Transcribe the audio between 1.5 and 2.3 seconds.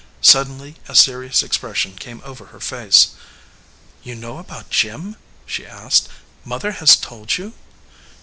pression came